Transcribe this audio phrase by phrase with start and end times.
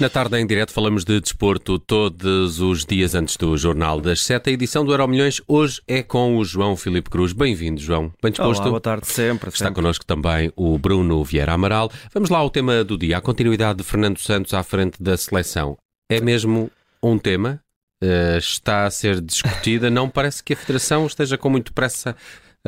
[0.00, 4.48] Na tarde em direto falamos de desporto todos os dias antes do Jornal das Sete.
[4.48, 7.32] A edição do Euro Milhões hoje é com o João Filipe Cruz.
[7.32, 8.12] Bem-vindo, João.
[8.22, 8.60] Bem disposto?
[8.60, 9.48] Olá, boa tarde, sempre.
[9.48, 9.74] Está sempre.
[9.74, 11.90] connosco também o Bruno Vieira Amaral.
[12.14, 15.76] Vamos lá ao tema do dia, a continuidade de Fernando Santos à frente da seleção.
[16.08, 16.70] É mesmo
[17.02, 17.60] um tema?
[18.00, 19.90] Uh, está a ser discutida.
[19.90, 22.14] Não parece que a Federação esteja com muito pressa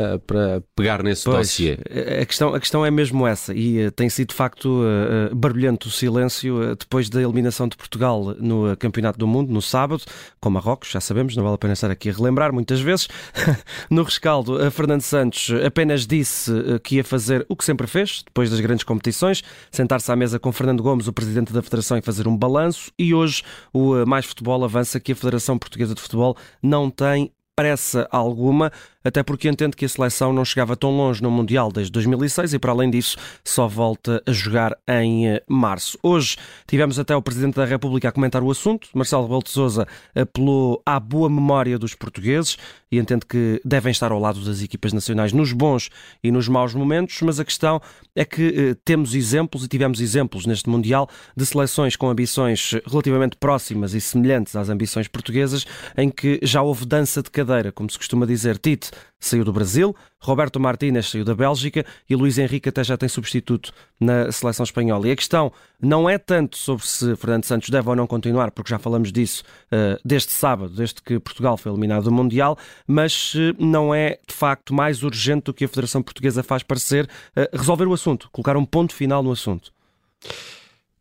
[0.00, 1.78] uh, para pegar nesse pois, dossiê.
[2.20, 5.88] A questão, a questão é mesmo essa, e uh, tem sido de facto uh, barulhento
[5.88, 10.02] o silêncio depois da eliminação de Portugal no Campeonato do Mundo, no sábado,
[10.40, 13.08] com Marrocos, já sabemos, não vale a pena estar aqui a relembrar muitas vezes.
[13.90, 18.60] no rescaldo, Fernando Santos apenas disse que ia fazer o que sempre fez, depois das
[18.60, 22.36] grandes competições, sentar-se à mesa com Fernando Gomes, o presidente da Federação, e fazer um
[22.36, 27.32] balanço, e hoje o Mais Futebol avança que a Federação Portuguesa de Futebol não tem
[27.60, 31.90] pressa alguma até porque entende que a seleção não chegava tão longe no Mundial desde
[31.92, 35.98] 2006 e, para além disso, só volta a jogar em eh, março.
[36.02, 38.88] Hoje tivemos até o Presidente da República a comentar o assunto.
[38.94, 42.58] Marcelo Rebelo de Sousa apelou à boa memória dos portugueses
[42.92, 45.90] e entende que devem estar ao lado das equipas nacionais nos bons
[46.22, 47.80] e nos maus momentos, mas a questão
[48.14, 53.36] é que eh, temos exemplos e tivemos exemplos neste Mundial de seleções com ambições relativamente
[53.36, 55.64] próximas e semelhantes às ambições portuguesas,
[55.96, 58.58] em que já houve dança de cadeira, como se costuma dizer.
[58.58, 63.08] Tite saiu do Brasil, Roberto Martínez saiu da Bélgica e Luís Henrique até já tem
[63.08, 65.08] substituto na seleção espanhola.
[65.08, 68.70] E a questão não é tanto sobre se Fernando Santos deve ou não continuar, porque
[68.70, 73.54] já falamos disso uh, desde sábado, desde que Portugal foi eliminado do Mundial, mas uh,
[73.58, 77.04] não é de facto mais urgente do que a Federação Portuguesa faz parecer
[77.36, 79.72] uh, resolver o assunto, colocar um ponto final no assunto.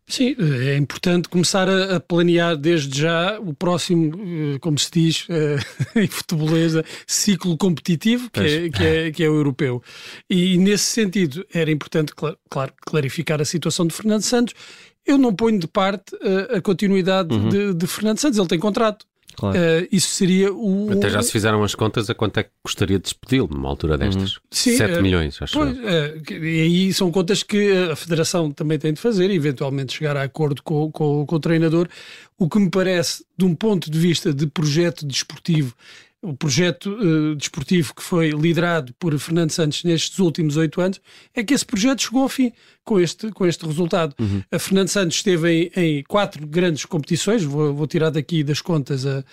[0.10, 4.12] Sim, é importante começar a, planear desde já o próximo,
[4.56, 5.60] eh, como se diz uh,
[6.00, 9.84] em futeboleza, ciclo competitivo, que é, que, é, que é, o europeu.
[10.28, 12.12] E nesse sentido era importante,
[12.50, 14.56] claro, clarificar a situação de Fernando Santos.
[15.06, 17.50] Eu não ponho de parte uh, a continuidade uhum.
[17.50, 19.06] de, de Fernando Santos, ele tem contrato.
[19.36, 19.58] Claro.
[19.58, 20.92] Uh, isso seria o.
[20.92, 23.94] Até já se fizeram as contas a quanto é que gostaria de despedi-lo numa altura
[23.94, 24.00] uhum.
[24.00, 24.36] destas.
[24.36, 24.42] Uhum.
[24.52, 28.78] Sim, 7 uh, milhões, acho pois, uh, E aí são contas que a Federação também
[28.78, 31.88] tem de fazer e eventualmente chegar a acordo com, com, com o treinador.
[32.38, 35.74] O que me parece, de um ponto de vista de projeto desportivo,
[36.22, 41.00] o projeto uh, desportivo que foi liderado por Fernando Santos nestes últimos oito anos,
[41.34, 42.52] é que esse projeto chegou ao fim
[42.84, 44.16] com este, com este resultado.
[44.20, 44.42] Uhum.
[44.52, 49.06] A Fernando Santos esteve em, em quatro grandes competições, vou, vou, tirar daqui das contas
[49.06, 49.24] a,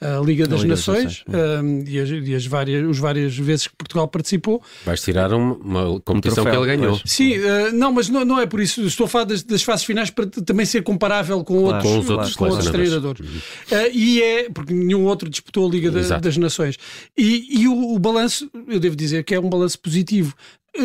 [0.00, 1.62] a Liga das a Liga Nações, das.
[1.62, 4.62] Um, e, as, e as, várias, os várias vezes que Portugal participou.
[4.84, 7.00] Vais tirar uma, uma competição um que ele ganhou.
[7.06, 8.82] Sim, uh, não, mas não, não é por isso.
[8.82, 11.98] Estou a falar das, das fases finais para também ser comparável com, claro, outros, com
[11.98, 13.20] os outros, com outros treinadores.
[13.20, 13.36] Uhum.
[13.78, 16.76] Uh, e é, porque nenhum outro disputou a Liga da, das Nações.
[17.16, 20.34] E, e o, o balanço, eu devo dizer que é um balanço positivo.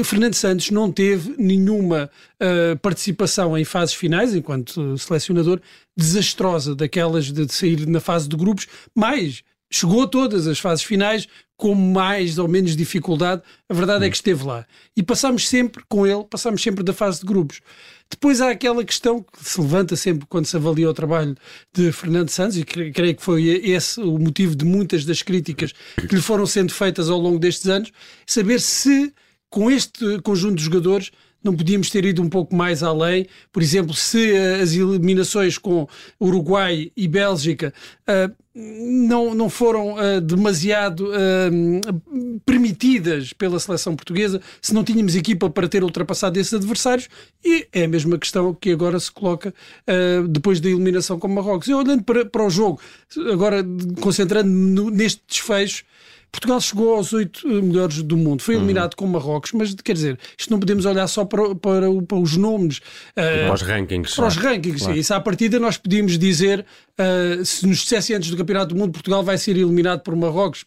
[0.04, 5.60] Fernando Santos não teve nenhuma uh, participação em fases finais, enquanto selecionador,
[5.98, 11.28] desastrosa, daquelas de sair na fase de grupos, mas chegou a todas as fases finais
[11.56, 13.42] com mais ou menos dificuldade.
[13.70, 14.66] A verdade é que esteve lá.
[14.98, 17.62] E passámos sempre com ele, passámos sempre da fase de grupos.
[18.10, 21.36] Depois há aquela questão que se levanta sempre quando se avalia o trabalho
[21.74, 26.14] de Fernando Santos, e creio que foi esse o motivo de muitas das críticas que
[26.14, 27.92] lhe foram sendo feitas ao longo destes anos,
[28.28, 29.14] saber se
[29.50, 31.12] com este conjunto de jogadores
[31.44, 33.26] não podíamos ter ido um pouco mais além.
[33.52, 35.88] Por exemplo, se as eliminações com
[36.20, 37.74] Uruguai e Bélgica
[38.08, 45.50] uh, não, não foram uh, demasiado uh, permitidas pela seleção portuguesa, se não tínhamos equipa
[45.50, 47.08] para ter ultrapassado esses adversários,
[47.44, 49.54] e é a mesma questão que agora se coloca
[50.30, 51.68] depois da eliminação com Marrocos.
[51.68, 52.80] E olhando para, para o jogo,
[53.32, 53.66] agora
[54.00, 55.84] concentrando no, neste desfecho,
[56.32, 58.98] Portugal chegou aos oito eh, melhores do mundo, foi eliminado uhum.
[58.98, 62.78] com Marrocos, mas quer dizer, isto não podemos olhar só para, para, para os nomes.
[62.78, 64.16] Uh, para os rankings.
[64.16, 64.98] Para os rankings, claro.
[64.98, 66.66] isso à partida nós podíamos dizer,
[66.98, 70.64] uh, se nos dissesse antes do Campeonato do Mundo, Portugal vai ser eliminado por Marrocos.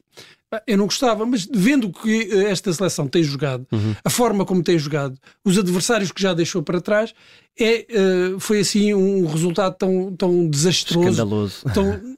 [0.69, 3.97] Eu não gostava, mas vendo que esta seleção tem jogado, uhum.
[4.05, 7.13] a forma como tem jogado, os adversários que já deixou para trás,
[7.59, 7.87] é,
[8.35, 11.09] uh, foi assim um resultado tão, tão desastroso.
[11.09, 11.65] Escandaloso.
[11.73, 12.17] Tão,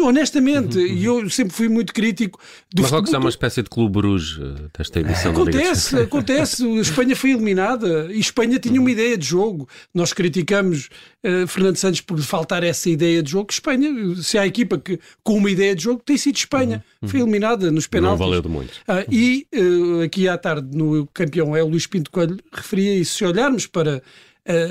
[0.00, 0.92] honestamente, uhum, uhum.
[0.92, 2.38] e eu sempre fui muito crítico
[2.72, 3.20] do Marrocos futebol.
[3.20, 6.66] é uma espécie de clube Bruges eh, desta edição Acontece, acontece.
[6.66, 9.68] A Espanha foi eliminada e Espanha tinha uma ideia de jogo.
[9.94, 10.88] Nós criticamos
[11.24, 13.48] uh, Fernando Santos por faltar essa ideia de jogo.
[13.50, 13.90] Espanha,
[14.22, 16.84] se há equipa que com uma ideia de jogo, tem sido Espanha.
[17.00, 18.18] Uhum, foi eliminada nos penaltis.
[18.18, 18.72] Não valeu de muito.
[18.88, 23.18] Uh, e uh, aqui à tarde, no campeão é o Luís Pinto Coelho, referia isso.
[23.18, 24.02] Se olharmos para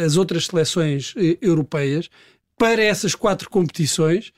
[0.06, 2.10] as outras seleções europeias,
[2.58, 4.32] para essas quatro competições,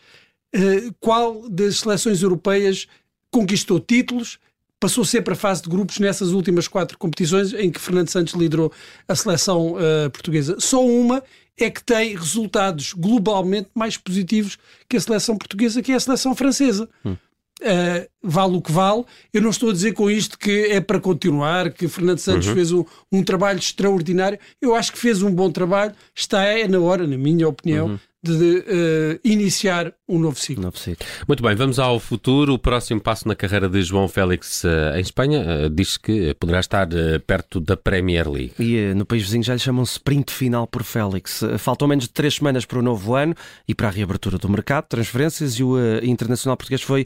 [1.00, 2.88] qual das seleções europeias
[3.31, 4.38] conquistou títulos,
[4.79, 8.71] passou sempre a fase de grupos nessas últimas quatro competições em que Fernando Santos liderou
[9.07, 10.57] a seleção uh, portuguesa.
[10.59, 11.23] Só uma
[11.57, 14.57] é que tem resultados globalmente mais positivos
[14.89, 16.89] que a seleção portuguesa, que é a seleção francesa.
[17.05, 17.13] Hum.
[17.61, 19.03] Uh, vale o que vale.
[19.33, 22.53] Eu não estou a dizer com isto que é para continuar, que Fernando Santos uhum.
[22.53, 24.39] fez um, um, trabalho extraordinário.
[24.61, 25.93] Eu acho que fez um bom trabalho.
[26.15, 30.63] Está é na hora, na minha opinião, uhum de uh, iniciar um novo ciclo.
[30.63, 31.05] novo ciclo.
[31.27, 32.53] Muito bem, vamos ao futuro.
[32.53, 36.61] O próximo passo na carreira de João Félix uh, em Espanha uh, diz que poderá
[36.61, 36.87] estar
[37.27, 38.53] perto da Premier League.
[38.57, 41.43] E no país vizinho já lhe chamam sprint final por Félix.
[41.59, 43.35] faltam menos de três semanas para o novo ano
[43.67, 47.05] e para a reabertura do mercado, transferências, e o Internacional Português foi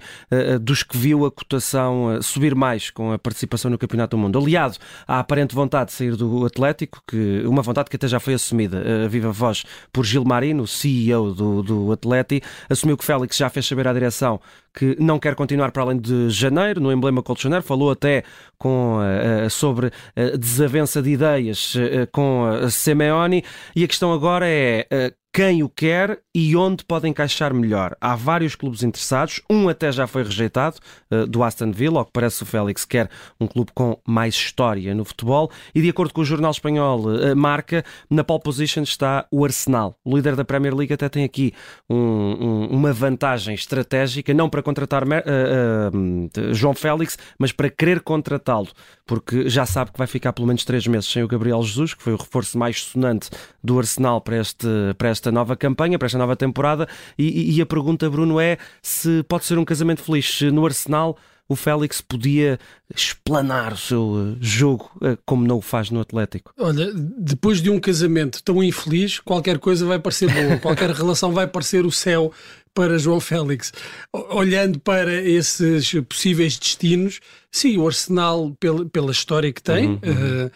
[0.61, 4.38] dos que viu a cotação subir mais com a participação no Campeonato do Mundo.
[4.38, 4.77] Aliado
[5.07, 9.06] à aparente vontade de sair do Atlético, que, uma vontade que até já foi assumida,
[9.06, 9.63] a viva voz,
[9.94, 14.39] por Gilmarino, CEO CEO do, do Atleti, assumiu que Félix já fez saber à direção
[14.74, 18.24] que não quer continuar para além de janeiro, no emblema colchoneiro, falou até
[18.59, 19.92] com, uh, sobre
[20.38, 21.74] desavença de ideias
[22.12, 23.44] com Simeone,
[23.75, 27.95] e a questão agora é quem o quer e onde pode encaixar melhor.
[28.01, 30.77] Há vários clubes interessados, um até já foi rejeitado,
[31.11, 33.07] uh, do Aston Villa, ao que parece o Félix quer
[33.39, 37.35] um clube com mais história no futebol, e de acordo com o jornal espanhol uh,
[37.35, 39.95] Marca, na pole position está o Arsenal.
[40.03, 41.53] O líder da Premier League até tem aqui
[41.87, 48.69] um, um, uma vantagem estratégica, não para contratar uh, João Félix, mas para querer contratá-lo,
[49.05, 52.01] porque já sabe que vai ficar pelo menos três meses sem o Gabriel Jesus, que
[52.01, 53.29] foi o reforço mais sonante
[53.63, 54.67] do Arsenal para, este,
[54.97, 56.88] para esta nova campanha, para esta nova temporada.
[57.18, 60.41] E, e a pergunta, Bruno, é se pode ser um casamento feliz.
[60.41, 61.18] No Arsenal
[61.50, 62.59] o Félix podia
[62.94, 66.51] explanar o seu eh, jogo eh, como não o faz no Atlético?
[66.59, 71.47] Olha, depois de um casamento tão infeliz, qualquer coisa vai parecer boa, qualquer relação vai
[71.47, 72.33] parecer o céu
[72.73, 73.71] para João Félix.
[74.12, 80.45] Olhando para esses possíveis destinos, sim, o Arsenal, pela, pela história que tem, uhum, uhum.
[80.45, 80.51] Uh,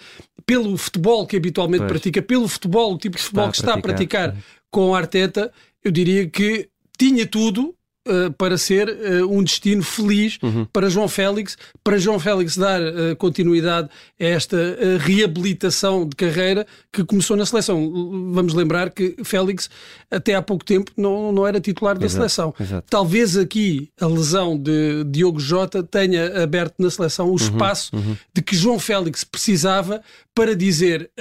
[0.45, 1.91] pelo futebol que habitualmente pois.
[1.91, 4.60] pratica, pelo futebol, o tipo de futebol que está a praticar, que está a praticar
[4.71, 5.51] com a Arteta,
[5.83, 10.65] eu diria que tinha tudo Uh, para ser uh, um destino feliz uhum.
[10.73, 13.89] para João Félix, para João Félix dar uh, continuidade
[14.19, 14.57] a esta
[14.99, 18.31] reabilitação de carreira que começou na seleção.
[18.33, 19.69] Vamos lembrar que Félix,
[20.09, 22.55] até há pouco tempo, não, não era titular da seleção.
[22.59, 22.87] Exato.
[22.89, 27.35] Talvez aqui a lesão de Diogo Jota tenha aberto na seleção o uhum.
[27.35, 28.17] espaço uhum.
[28.33, 30.01] de que João Félix precisava
[30.33, 31.11] para dizer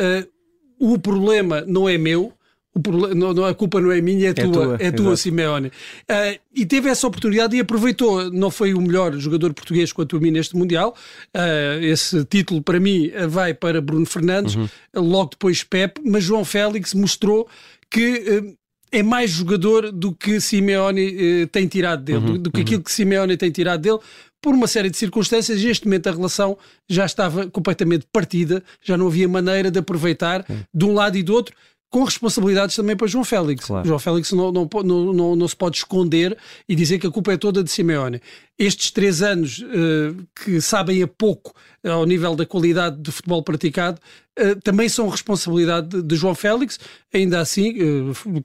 [0.79, 2.33] o problema não é meu,
[2.81, 5.69] problema, não, a culpa não é minha, é, é tua, tua, é tua, Simeone.
[5.69, 8.31] Uh, e teve essa oportunidade e aproveitou.
[8.31, 10.95] Não foi o melhor jogador português quanto a mim neste Mundial.
[11.37, 14.69] Uh, esse título, para mim, vai para Bruno Fernandes, uhum.
[14.95, 17.49] logo depois Pep, mas João Félix mostrou
[17.91, 18.41] que.
[18.41, 18.61] Uh,
[18.93, 22.63] é mais jogador do que Simeone tem tirado dele, uhum, do, do, que uhum.
[22.65, 24.01] aquilo que Simeone tem tirado dele,
[24.41, 26.57] por uma série de circunstâncias, neste momento a relação
[26.89, 31.35] já estava completamente partida, já não havia maneira de aproveitar de um lado e do
[31.35, 31.55] outro
[31.91, 33.67] com responsabilidades também para João Félix.
[33.67, 33.87] Claro.
[33.87, 36.39] João Félix não, não, não, não, se pode esconder
[36.69, 38.23] e dizer que a culpa é toda de Simeone.
[38.57, 41.53] Estes três anos uh, que sabem a pouco
[41.85, 44.01] uh, ao nível da qualidade de futebol praticado
[44.39, 46.79] uh, também são responsabilidade de, de, João Félix.
[47.13, 47.75] Ainda assim,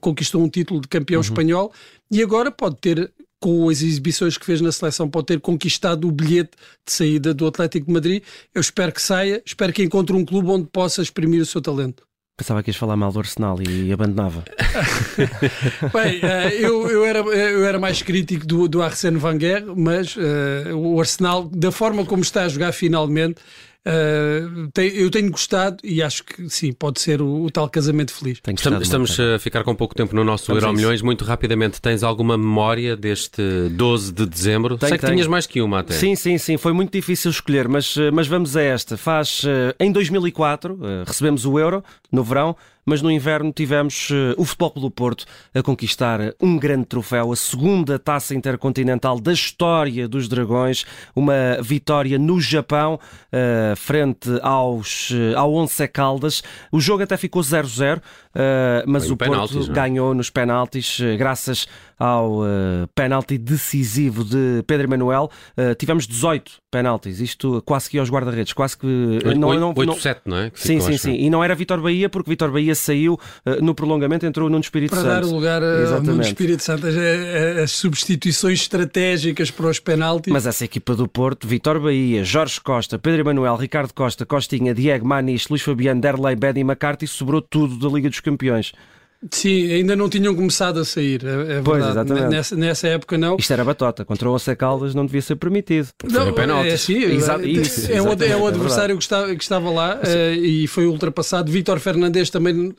[0.00, 1.24] conquistou um título de campeão uhum.
[1.24, 1.72] espanhol
[2.10, 6.10] e agora pode ter com as exibições que fez na seleção, pode ter conquistado o
[6.10, 6.52] bilhete
[6.84, 8.22] de saída do Atlético de Madrid.
[8.52, 12.06] Eu espero que saia, espero que encontre um clube onde possa exprimir o seu talento.
[12.36, 14.44] Pensava que ias falar mal do Arsenal e abandonava.
[15.90, 20.76] Bem, uh, eu, eu, era, eu era mais crítico do, do Arsène Wenger, mas uh,
[20.76, 23.40] o Arsenal, da forma como está a jogar finalmente,
[23.86, 28.12] Uh, tem, eu tenho gostado e acho que sim, pode ser o, o tal casamento
[28.12, 28.40] feliz.
[28.44, 31.02] Estamos, estamos a ficar com pouco tempo no nosso Euro Milhões.
[31.02, 33.40] Muito rapidamente, tens alguma memória deste
[33.70, 34.76] 12 de dezembro?
[34.76, 35.14] Tenho, Sei que tenho.
[35.14, 35.94] tinhas mais que uma até.
[35.94, 36.56] Sim, sim, sim.
[36.56, 38.96] Foi muito difícil escolher, mas, mas vamos a esta.
[38.96, 39.42] Faz
[39.78, 44.90] em 2004, recebemos o Euro no verão mas no inverno tivemos uh, o Futebol do
[44.90, 51.60] Porto a conquistar um grande troféu, a segunda taça intercontinental da história dos Dragões, uma
[51.60, 56.42] vitória no Japão, uh, frente aos, ao Once Caldas.
[56.70, 58.00] O jogo até ficou 0-0,
[58.86, 59.72] mas Foi o Porto é?
[59.72, 61.66] ganhou nos penaltis, graças
[61.98, 65.30] ao uh, penalti decisivo de Pedro Emanuel.
[65.56, 68.86] Uh, tivemos 18 penaltis, isto quase que aos guarda-redes, quase que.
[68.86, 70.50] 8, não, 8, não, 8 7, não é?
[70.50, 71.14] Que sim, sim, sim.
[71.14, 74.90] E não era Vitor Bahia, porque Vitor Bahia saiu uh, no prolongamento, entrou no Espírito
[74.90, 75.12] para Santo.
[75.12, 76.94] Para dar lugar ao Nuno Espírito Santo, as,
[77.62, 80.32] as, substituições estratégicas para os penaltis.
[80.32, 85.06] Mas essa equipa do Porto, Vitor Bahia, Jorge Costa, Pedro Emanuel, Ricardo Costa, Costinha, Diego
[85.06, 88.72] Maniche, Luís Fabiano, Derlei, Bedi e McCarthy, sobrou tudo da Liga dos Campeões.
[89.30, 92.10] Sim, ainda não tinham começado a sair, é, é pois, verdade.
[92.12, 92.36] Exatamente.
[92.36, 93.36] Nessa, nessa época não.
[93.36, 95.88] Isto era batota, contra o Once Caldas não devia ser permitido.
[96.04, 96.68] Não, penalti.
[96.68, 99.70] É, sim, Exa é, isso, é, o, é o adversário é que, estava, que estava
[99.70, 101.50] lá uh, e foi ultrapassado.
[101.50, 102.74] Vítor Fernandes também uh,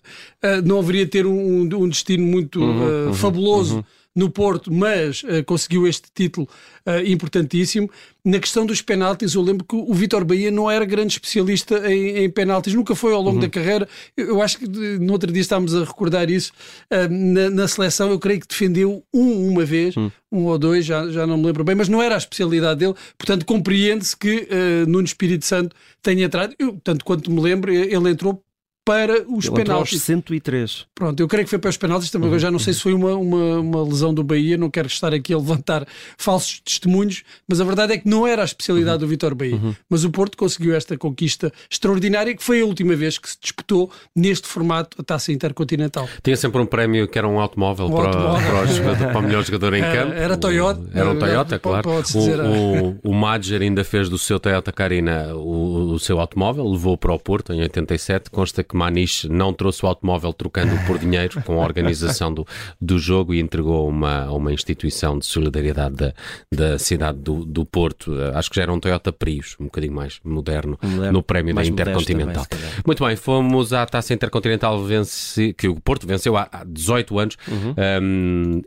[0.64, 3.78] não haveria ter um, um destino muito uhum, uh, fabuloso.
[3.78, 3.84] Uhum
[4.18, 6.50] no Porto, mas uh, conseguiu este título
[6.88, 7.88] uh, importantíssimo.
[8.26, 12.24] Na questão dos penaltis, eu lembro que o Vitor Bahia não era grande especialista em,
[12.24, 13.42] em penaltis, nunca foi ao longo uhum.
[13.42, 13.88] da carreira.
[14.18, 16.52] Eu, eu, acho que no outro dia estávamos a recordar isso.
[16.92, 20.12] Uh, na, na, seleção, eu creio que defendeu um uma vez, uhum.
[20.32, 22.96] um ou dois, já, já não me lembro bem, mas não era a especialidade dele.
[23.20, 24.48] Portanto, compreende-se que
[24.88, 26.56] Nuno Espírito Santo tenha entrado.
[26.58, 28.44] Eu, tanto quanto me lembro, ele entrou
[28.88, 29.94] para os Ele penaltis.
[29.96, 30.86] Aos 103.
[30.96, 32.32] Pronto, eu creio que foi para os penaltis também.
[32.32, 32.40] Uhum.
[32.40, 35.34] já não sei se foi uma, uma, uma, lesão do Bahia, não quero estar aqui
[35.34, 35.86] a levantar
[36.18, 39.00] falsos testemunhos, mas a verdade é que não era a especialidade uhum.
[39.02, 39.56] do Vitor Bahia.
[39.56, 39.76] Uhum.
[39.90, 43.92] Mas o Porto conseguiu esta conquista extraordinária, que foi a última vez que se disputou
[44.16, 46.08] neste formato a taça intercontinental.
[46.24, 48.50] Tinha sempre um prémio que era um automóvel, um para, automóvel.
[48.50, 50.14] Para, o jogador, para, o melhor jogador em campo.
[50.14, 50.90] Era Toyota.
[50.94, 51.90] Era um Toyota, claro.
[52.16, 56.98] O, o, o Madger ainda fez do seu Toyota Carina o, o seu automóvel, levou
[56.98, 58.32] para o Porto em 87.
[58.32, 62.46] Consta que Maniche não trouxe o automóvel trocando por dinheiro com a organização do,
[62.80, 66.14] do jogo e entregou uma, a uma instituição de solidariedade da,
[66.54, 68.14] da cidade do, do Porto.
[68.34, 71.66] Acho que já era um Toyota Prius, um bocadinho mais moderno, moderno no prémio da
[71.66, 72.46] Intercontinental.
[72.46, 77.38] Também, Muito bem, fomos à taça Intercontinental vence, que o Porto venceu há 18 anos.
[77.48, 77.76] Uhum.
[78.02, 78.62] Um,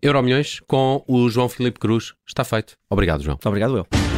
[0.66, 2.14] com o João Filipe Cruz.
[2.26, 2.74] Está feito.
[2.88, 3.38] Obrigado, João.
[3.44, 4.09] Obrigado, eu.